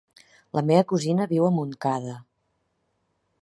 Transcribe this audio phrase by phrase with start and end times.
[0.59, 2.17] La meva cosina viu a Montcada.